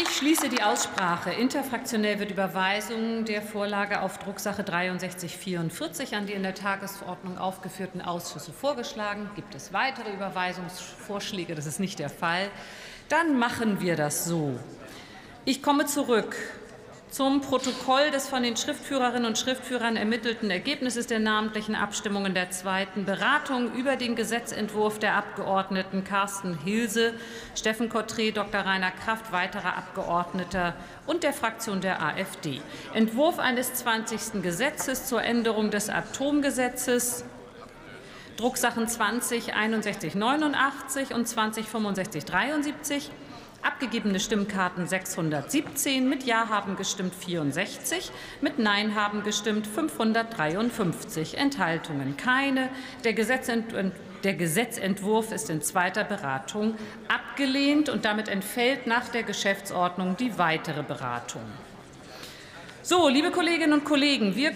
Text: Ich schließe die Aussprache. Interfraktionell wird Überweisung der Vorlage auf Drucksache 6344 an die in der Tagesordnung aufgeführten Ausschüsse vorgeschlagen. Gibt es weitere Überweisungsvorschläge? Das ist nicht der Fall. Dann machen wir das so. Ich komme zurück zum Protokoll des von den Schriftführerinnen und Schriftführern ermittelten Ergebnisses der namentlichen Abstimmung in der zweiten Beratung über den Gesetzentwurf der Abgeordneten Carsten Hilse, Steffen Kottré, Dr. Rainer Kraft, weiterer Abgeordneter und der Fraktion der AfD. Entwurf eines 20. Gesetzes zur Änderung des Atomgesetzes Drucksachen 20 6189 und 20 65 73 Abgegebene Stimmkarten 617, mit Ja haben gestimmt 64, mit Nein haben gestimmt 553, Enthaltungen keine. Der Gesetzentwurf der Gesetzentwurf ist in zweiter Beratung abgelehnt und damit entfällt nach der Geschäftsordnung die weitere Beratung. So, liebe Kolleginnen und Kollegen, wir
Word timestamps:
Ich 0.00 0.16
schließe 0.16 0.48
die 0.48 0.62
Aussprache. 0.62 1.30
Interfraktionell 1.30 2.20
wird 2.20 2.30
Überweisung 2.30 3.24
der 3.24 3.42
Vorlage 3.42 4.00
auf 4.00 4.18
Drucksache 4.18 4.64
6344 4.64 6.14
an 6.14 6.26
die 6.26 6.34
in 6.34 6.44
der 6.44 6.54
Tagesordnung 6.54 7.36
aufgeführten 7.36 8.00
Ausschüsse 8.00 8.52
vorgeschlagen. 8.52 9.28
Gibt 9.34 9.56
es 9.56 9.72
weitere 9.72 10.12
Überweisungsvorschläge? 10.12 11.56
Das 11.56 11.66
ist 11.66 11.80
nicht 11.80 11.98
der 11.98 12.10
Fall. 12.10 12.48
Dann 13.08 13.40
machen 13.40 13.80
wir 13.80 13.96
das 13.96 14.24
so. 14.24 14.56
Ich 15.44 15.64
komme 15.64 15.86
zurück 15.86 16.36
zum 17.10 17.40
Protokoll 17.40 18.10
des 18.10 18.28
von 18.28 18.42
den 18.42 18.56
Schriftführerinnen 18.56 19.24
und 19.24 19.38
Schriftführern 19.38 19.96
ermittelten 19.96 20.50
Ergebnisses 20.50 21.06
der 21.06 21.18
namentlichen 21.18 21.74
Abstimmung 21.74 22.26
in 22.26 22.34
der 22.34 22.50
zweiten 22.50 23.04
Beratung 23.04 23.72
über 23.72 23.96
den 23.96 24.14
Gesetzentwurf 24.14 24.98
der 24.98 25.14
Abgeordneten 25.14 26.04
Carsten 26.04 26.58
Hilse, 26.58 27.14
Steffen 27.54 27.90
Kottré, 27.90 28.32
Dr. 28.32 28.60
Rainer 28.60 28.90
Kraft, 28.90 29.32
weiterer 29.32 29.76
Abgeordneter 29.76 30.74
und 31.06 31.22
der 31.22 31.32
Fraktion 31.32 31.80
der 31.80 32.02
AfD. 32.02 32.60
Entwurf 32.92 33.38
eines 33.38 33.72
20. 33.74 34.42
Gesetzes 34.42 35.06
zur 35.06 35.22
Änderung 35.22 35.70
des 35.70 35.88
Atomgesetzes 35.88 37.24
Drucksachen 38.36 38.86
20 38.86 39.46
6189 39.46 41.12
und 41.12 41.26
20 41.26 41.66
65 41.66 42.24
73 42.24 43.10
Abgegebene 43.62 44.20
Stimmkarten 44.20 44.86
617, 44.86 46.08
mit 46.08 46.24
Ja 46.24 46.48
haben 46.48 46.76
gestimmt 46.76 47.14
64, 47.14 48.10
mit 48.40 48.58
Nein 48.58 48.94
haben 48.94 49.24
gestimmt 49.24 49.66
553, 49.66 51.36
Enthaltungen 51.36 52.16
keine. 52.16 52.68
Der 53.04 53.14
Gesetzentwurf 53.14 53.92
der 54.24 54.34
Gesetzentwurf 54.34 55.30
ist 55.30 55.48
in 55.48 55.62
zweiter 55.62 56.02
Beratung 56.02 56.74
abgelehnt 57.06 57.88
und 57.88 58.04
damit 58.04 58.28
entfällt 58.28 58.88
nach 58.88 59.08
der 59.08 59.22
Geschäftsordnung 59.22 60.16
die 60.16 60.38
weitere 60.38 60.82
Beratung. 60.82 61.44
So, 62.82 63.06
liebe 63.06 63.30
Kolleginnen 63.30 63.74
und 63.74 63.84
Kollegen, 63.84 64.34
wir 64.34 64.46